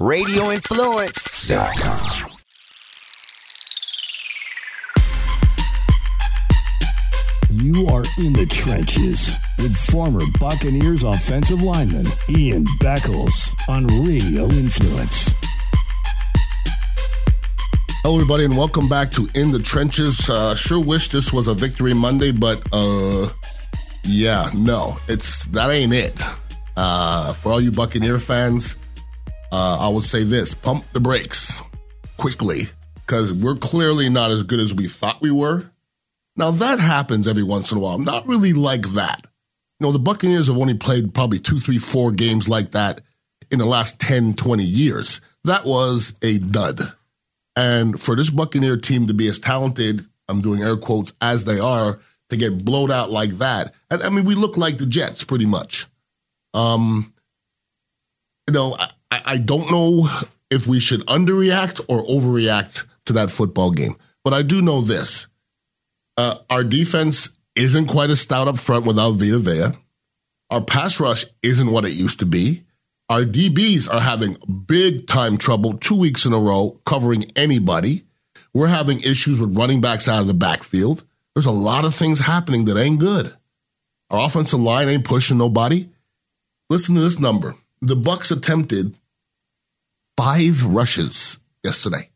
[0.00, 2.30] radioinfluence.com.
[7.50, 15.34] You are in the trenches with former Buccaneers offensive lineman Ian Beckles on Radio Influence.
[18.02, 20.30] Hello, everybody, and welcome back to In the Trenches.
[20.30, 23.28] Uh, sure wish this was a victory Monday, but uh,
[24.04, 26.18] yeah, no, it's that ain't it.
[26.74, 28.78] Uh, for all you Buccaneer fans,
[29.52, 31.62] uh, I would say this: pump the brakes
[32.16, 32.62] quickly
[32.94, 35.70] because we're clearly not as good as we thought we were.
[36.36, 37.98] Now that happens every once in a while.
[37.98, 39.26] Not really like that.
[39.78, 43.00] You know, the Buccaneers have only played probably two, three, four games like that
[43.50, 45.20] in the last 10, 20 years.
[45.44, 46.80] That was a dud.
[47.56, 51.58] And for this Buccaneer team to be as talented, I'm doing air quotes, as they
[51.58, 53.74] are, to get blowed out like that.
[53.90, 55.86] And I mean, we look like the Jets pretty much.
[56.54, 57.12] Um,
[58.48, 58.76] you know,
[59.10, 60.08] I don't know
[60.50, 63.96] if we should underreact or overreact to that football game.
[64.24, 65.26] But I do know this.
[66.16, 69.78] Uh, our defense isn't quite as stout up front without Vita Vea.
[70.50, 72.64] Our pass rush isn't what it used to be.
[73.08, 74.36] Our DBs are having
[74.66, 78.04] big time trouble two weeks in a row covering anybody.
[78.52, 81.04] We're having issues with running backs out of the backfield.
[81.34, 83.34] There's a lot of things happening that ain't good.
[84.10, 85.88] Our offensive line ain't pushing nobody.
[86.68, 87.54] Listen to this number.
[87.82, 88.94] The Bucs attempted
[90.16, 92.10] five rushes yesterday.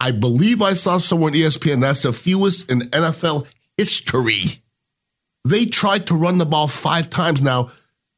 [0.00, 4.62] I believe I saw somewhere ESPN that's the fewest in NFL history.
[5.46, 7.42] They tried to run the ball five times.
[7.42, 7.70] Now,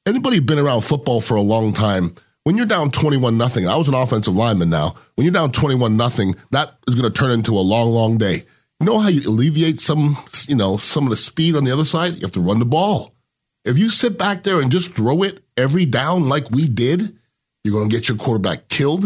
[0.07, 3.89] anybody been around football for a long time, when you're down 21 nothing, I was
[3.89, 4.95] an offensive lineman now.
[5.15, 8.45] When you're down 21 nothing, that is going to turn into a long, long day.
[8.81, 11.87] You know how you alleviate some, you know, some of the speed on the other
[11.87, 12.15] side?
[12.15, 13.14] You have to run the ball.
[13.65, 17.17] If you sit back there and just throw it every down like we did,
[17.63, 19.05] you're going to get your quarterback killed.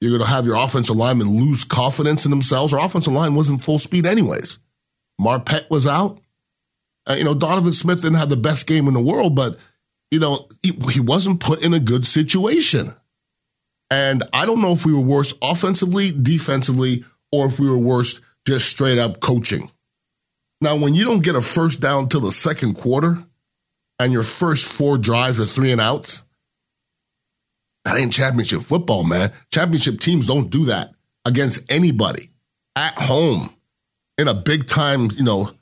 [0.00, 2.72] You're going to have your offensive linemen lose confidence in themselves.
[2.72, 4.58] Our offensive line wasn't full speed anyways.
[5.20, 6.20] Marpet was out.
[7.08, 9.58] Uh, you know, Donovan Smith didn't have the best game in the world, but
[10.10, 12.92] you know, he, he wasn't put in a good situation.
[13.90, 18.20] And I don't know if we were worse offensively, defensively, or if we were worse
[18.46, 19.70] just straight up coaching.
[20.60, 23.24] Now, when you don't get a first down till the second quarter
[23.98, 26.24] and your first four drives are three and outs,
[27.84, 29.32] that ain't championship football, man.
[29.52, 30.90] Championship teams don't do that
[31.24, 32.30] against anybody
[32.74, 33.54] at home
[34.18, 35.52] in a big time, you know,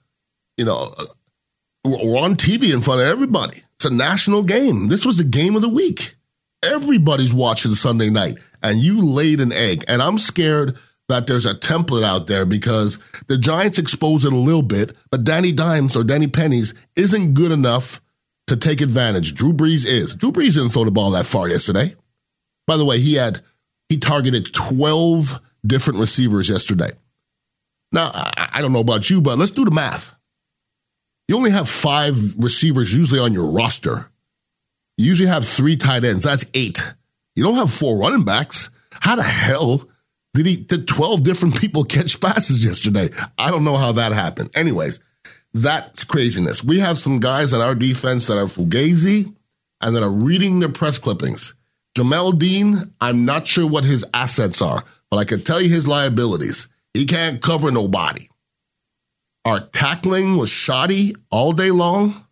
[0.56, 1.05] you know, uh,
[1.84, 3.62] we're on TV in front of everybody.
[3.77, 4.89] It's a national game.
[4.89, 6.15] This was the game of the week.
[6.62, 9.84] Everybody's watching Sunday night, and you laid an egg.
[9.87, 10.78] And I'm scared
[11.09, 15.25] that there's a template out there because the Giants expose it a little bit, but
[15.25, 18.00] Danny Dimes or Danny Pennies isn't good enough
[18.47, 19.34] to take advantage.
[19.34, 20.15] Drew Brees is.
[20.15, 21.94] Drew Brees didn't throw the ball that far yesterday.
[22.66, 23.41] By the way, he had
[23.88, 26.91] he targeted 12 different receivers yesterday.
[27.93, 30.16] Now, I don't know about you, but let's do the math.
[31.28, 34.10] You only have five receivers usually on your roster.
[34.97, 36.25] You usually have three tight ends.
[36.25, 36.82] That's eight.
[37.34, 38.71] You don't have four running backs.
[38.93, 39.88] How the hell
[40.34, 43.09] did he did 12 different people catch passes yesterday?
[43.38, 44.50] I don't know how that happened.
[44.55, 45.00] Anyways,
[45.54, 46.65] that's craziness.
[46.65, 49.32] We have some guys on our defense that are fugazi
[49.81, 51.54] and that are reading their press clippings.
[51.97, 55.87] Jamel Dean, I'm not sure what his assets are, but I can tell you his
[55.87, 56.66] liabilities.
[56.93, 58.28] He can't cover nobody.
[59.44, 62.26] Our tackling was shoddy all day long.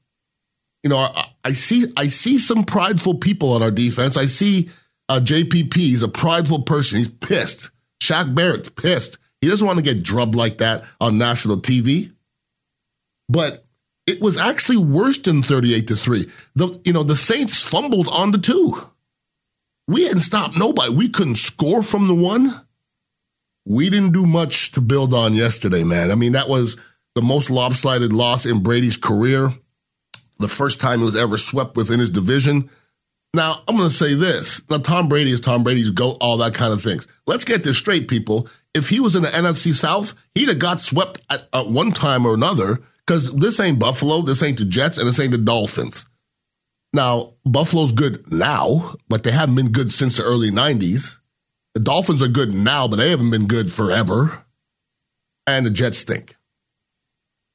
[0.83, 4.17] You know, I, I see I see some prideful people on our defense.
[4.17, 4.69] I see
[5.09, 5.75] uh, JPP.
[5.75, 6.99] He's a prideful person.
[6.99, 7.71] He's pissed.
[8.03, 9.19] Shaq Barrett's pissed.
[9.41, 12.13] He doesn't want to get drubbed like that on national TV.
[13.33, 13.65] But
[14.07, 16.31] it was actually worse than 38 to 3.
[16.55, 18.89] The you know, the Saints fumbled on the two.
[19.89, 20.93] We hadn't stopped nobody.
[20.93, 22.61] We couldn't score from the one.
[23.65, 26.11] We didn't do much to build on yesterday, man.
[26.11, 26.81] I mean, that was
[27.15, 29.53] the most lopsided loss in Brady's career,
[30.39, 32.69] the first time he was ever swept within his division.
[33.35, 34.69] Now, I'm going to say this.
[34.69, 37.09] Now, Tom Brady is Tom Brady's GOAT, all that kind of things.
[37.27, 38.49] Let's get this straight, people.
[38.75, 42.27] If he was in the NFC South, he'd have got swept at, at one time
[42.27, 42.81] or another
[43.13, 46.07] because this ain't Buffalo, this ain't the Jets, and this ain't the Dolphins.
[46.95, 51.19] Now, Buffalo's good now, but they haven't been good since the early 90s.
[51.75, 54.45] The Dolphins are good now, but they haven't been good forever.
[55.47, 56.37] And the Jets stink.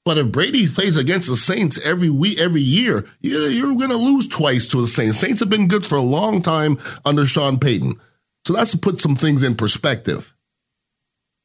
[0.05, 4.27] But if Brady plays against the Saints every week, every year, you're going to lose
[4.27, 5.17] twice to the Saints.
[5.17, 7.99] Saints have been good for a long time under Sean Payton.
[8.45, 10.35] So that's to put some things in perspective.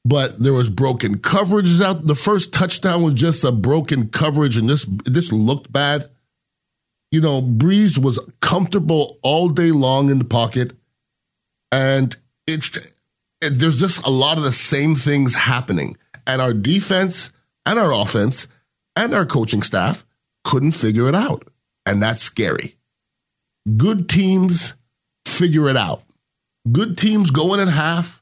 [0.04, 2.06] But there was broken coverages out.
[2.06, 6.10] The first touchdown was just a broken coverage, and this this looked bad.
[7.12, 10.72] You know, Brees was comfortable all day long in the pocket.
[11.70, 12.16] And
[12.46, 15.96] it's it, there's just a lot of the same things happening.
[16.26, 17.32] And our defense
[17.66, 18.46] and our offense
[18.96, 20.04] and our coaching staff
[20.44, 21.48] couldn't figure it out.
[21.84, 22.76] And that's scary.
[23.76, 24.74] Good teams
[25.26, 26.02] figure it out.
[26.70, 28.21] Good teams go in at half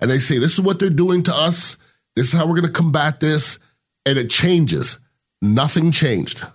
[0.00, 1.76] and they say, This is what they're doing to us.
[2.16, 3.58] This is how we're going to combat this.
[4.06, 4.98] And it changes.
[5.40, 6.46] Nothing changed.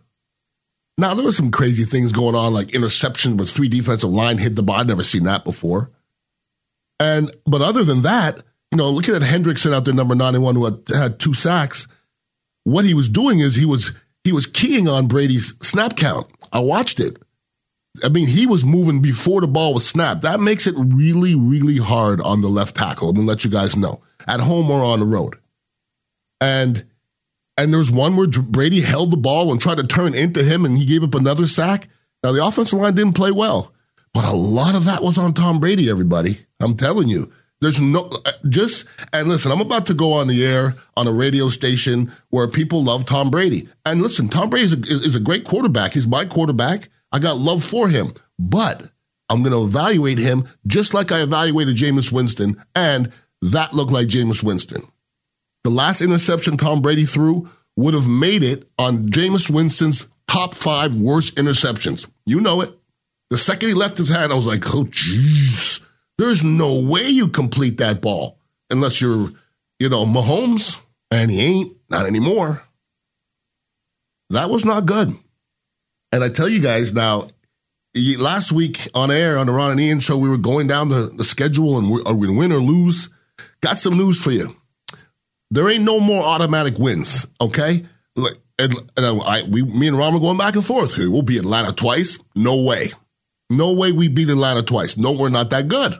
[0.97, 4.55] Now, there were some crazy things going on, like interception with three defensive line hit
[4.55, 4.77] the ball.
[4.77, 5.89] I'd never seen that before.
[6.99, 8.37] And but other than that,
[8.71, 11.87] you know, looking at Hendrickson out there, number 91, who had, had two sacks,
[12.63, 13.91] what he was doing is he was
[14.23, 16.27] he was keying on Brady's snap count.
[16.51, 17.22] I watched it.
[18.03, 20.23] I mean, he was moving before the ball was snapped.
[20.23, 23.09] That makes it really, really hard on the left tackle.
[23.09, 25.35] I'm gonna let you guys know at home or on the road.
[26.41, 26.85] And
[27.55, 30.77] and there's one where Brady held the ball and tried to turn into him, and
[30.77, 31.87] he gave up another sack.
[32.23, 33.73] Now the offensive line didn't play well,
[34.13, 35.89] but a lot of that was on Tom Brady.
[35.89, 37.31] Everybody, I'm telling you.
[37.61, 39.49] There's no uh, just and listen.
[39.49, 43.31] I'm about to go on the air on a radio station where people love Tom
[43.31, 43.69] Brady.
[43.85, 45.93] And listen, Tom Brady is a, is a great quarterback.
[45.93, 46.89] He's my quarterback.
[47.13, 48.91] I got love for him, but
[49.29, 54.07] I'm going to evaluate him just like I evaluated Jameis Winston, and that looked like
[54.07, 54.81] Jameis Winston.
[55.63, 60.93] The last interception Tom Brady threw would have made it on Jameis Winston's top five
[60.95, 62.09] worst interceptions.
[62.25, 62.71] You know it.
[63.29, 65.87] The second he left his hand, I was like, oh, jeez.
[66.17, 68.37] There's no way you complete that ball
[68.69, 69.31] unless you're,
[69.79, 72.63] you know, Mahomes, and he ain't, not anymore.
[74.29, 75.17] That was not good.
[76.13, 77.27] And I tell you guys now,
[78.19, 81.11] last week on air on the Ron and Ian show, we were going down the,
[81.11, 83.09] the schedule and are we win or lose?
[83.61, 84.55] Got some news for you.
[85.49, 87.83] There ain't no more automatic wins, okay?
[88.15, 90.99] Like, and, and I, we, me and Ron were going back and forth.
[90.99, 92.23] We'll be Atlanta twice.
[92.35, 92.91] No way.
[93.49, 94.97] No way we beat Atlanta twice.
[94.97, 95.95] No, we're not that good.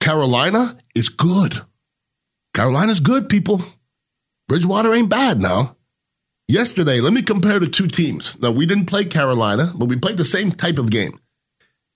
[0.00, 1.60] Carolina is good.
[2.54, 3.62] Carolina's good, people.
[4.48, 5.76] Bridgewater ain't bad now.
[6.48, 8.38] Yesterday, let me compare the two teams.
[8.40, 11.20] Now, we didn't play Carolina, but we played the same type of game.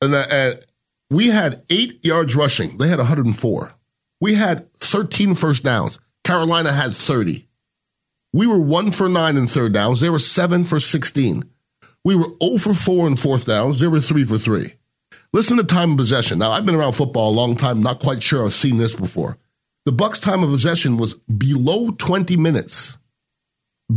[0.03, 0.51] And uh, uh
[1.11, 2.79] we had eight yards rushing.
[2.79, 3.75] They had 104.
[4.21, 5.99] We had 13 first downs.
[6.25, 7.47] Carolina had 30.
[8.33, 10.01] We were one for nine in third downs.
[10.01, 11.45] They were seven for 16.
[12.05, 13.81] We were 0 for 4 in fourth downs.
[13.81, 14.73] They were 3 for 3.
[15.35, 16.39] Listen to time of possession.
[16.39, 19.39] Now, I've been around football a long time, not quite sure I've seen this before.
[19.85, 22.99] The Bucs' time of possession was below 20 minutes.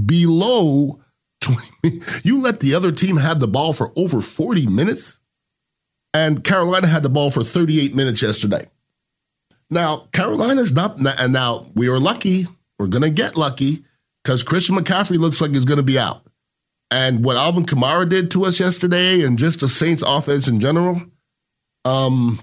[0.05, 0.99] Below
[1.41, 1.61] 20.
[2.23, 5.19] You let the other team have the ball for over 40 minutes?
[6.15, 8.67] And Carolina had the ball for 38 minutes yesterday.
[9.69, 12.47] Now, Carolina's not, and now we are lucky.
[12.79, 13.83] We're going to get lucky
[14.23, 16.25] because Christian McCaffrey looks like he's going to be out.
[16.91, 21.01] And what Alvin Kamara did to us yesterday and just the Saints offense in general,
[21.83, 22.39] um,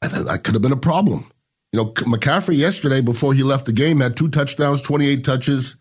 [0.00, 1.30] that could have been a problem.
[1.72, 5.76] You know, McCaffrey yesterday, before he left the game, had two touchdowns, 28 touches.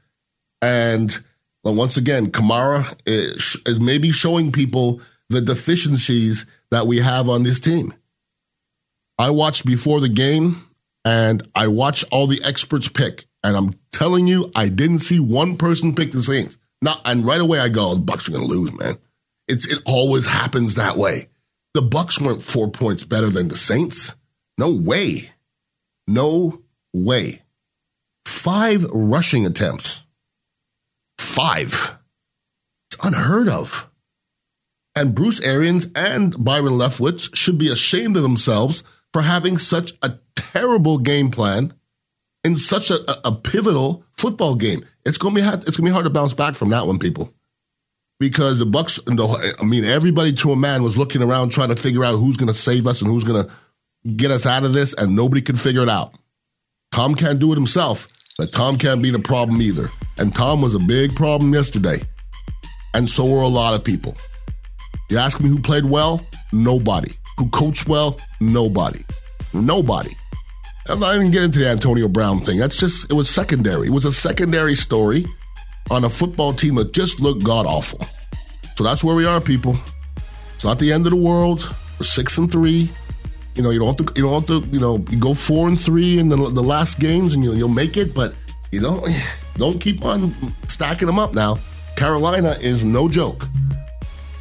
[0.64, 1.14] And
[1.66, 7.60] once again, Kamara is, is maybe showing people the deficiencies that we have on this
[7.60, 7.94] team.
[9.20, 10.56] I watched before the game
[11.04, 13.26] and I watched all the experts pick.
[13.44, 16.58] And I'm telling you, I didn't see one person pick the Saints.
[16.82, 18.96] Not, and right away I go, oh, the Bucs are going to lose, man.
[19.50, 21.28] It's it always happens that way.
[21.74, 24.16] The Bucs weren't four points better than the Saints.
[24.58, 25.32] No way.
[26.08, 26.62] No
[26.94, 27.42] way.
[28.26, 29.93] Five rushing attempts.
[31.34, 31.98] Five.
[32.92, 33.90] It's unheard of.
[34.96, 40.20] And Bruce Arians and Byron Leftwich should be ashamed of themselves for having such a
[40.36, 41.74] terrible game plan
[42.44, 44.86] in such a, a, pivotal football game.
[45.06, 47.34] It's gonna be hard, it's gonna be hard to bounce back from that one, people
[48.20, 49.00] because the Bucs.
[49.60, 52.54] I mean, everybody to a man was looking around trying to figure out who's to
[52.54, 53.52] save us and who's to
[54.16, 56.14] get us out of this, and nobody could figure it out.
[56.92, 59.90] Tom can't do it himself, but Tom can't be the problem either.
[60.18, 62.02] And Tom was a big problem yesterday,
[62.94, 64.16] and so were a lot of people.
[65.10, 66.26] You ask me who played well?
[66.52, 67.14] Nobody.
[67.38, 68.20] Who coached well?
[68.40, 69.04] Nobody.
[69.54, 70.16] Nobody.
[70.88, 72.60] I'm not even getting into the Antonio Brown thing.
[72.60, 73.88] That's just, it was secondary.
[73.88, 75.26] It was a secondary story
[75.90, 78.00] on a football team that just looked god awful.
[78.76, 79.78] So that's where we are, people.
[80.56, 81.74] It's not the end of the world.
[82.00, 82.90] We're six and three.
[83.56, 85.68] You know, you don't have to, you don't have to, you know, you go four
[85.68, 88.34] and three in the, the last games and you, you'll make it, but
[88.72, 89.06] you know,
[89.58, 90.34] don't keep on
[90.68, 91.60] stacking them up now.
[91.96, 93.48] Carolina is no joke.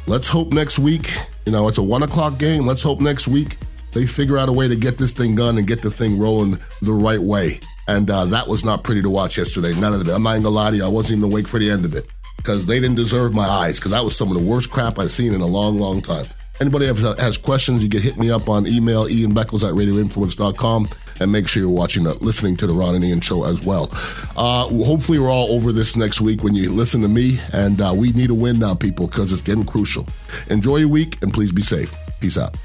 [0.07, 1.13] Let's hope next week,
[1.45, 2.65] you know, it's a one o'clock game.
[2.65, 3.57] Let's hope next week
[3.93, 6.57] they figure out a way to get this thing done and get the thing rolling
[6.81, 7.59] the right way.
[7.87, 9.73] And uh, that was not pretty to watch yesterday.
[9.79, 10.11] None of it.
[10.11, 10.83] I'm not even gonna lie to you.
[10.83, 13.79] I wasn't even awake for the end of it because they didn't deserve my eyes
[13.79, 16.25] because that was some of the worst crap I've seen in a long, long time.
[16.59, 20.87] Anybody has, has questions, you can hit me up on email, Ian Beckles at radioinfluence.com
[21.19, 23.89] and make sure you're watching, uh, listening to the Ron and Ian show as well.
[24.37, 27.93] Uh, hopefully, we're all over this next week when you listen to me, and uh,
[27.95, 30.05] we need a win now, people, because it's getting crucial.
[30.49, 31.93] Enjoy your week, and please be safe.
[32.19, 32.55] Peace out.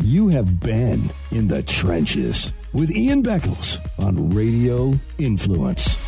[0.00, 6.07] You have been in the trenches with Ian Beckles on Radio Influence.